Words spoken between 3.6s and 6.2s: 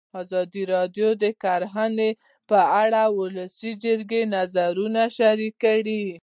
جرګې نظرونه شریک کړي.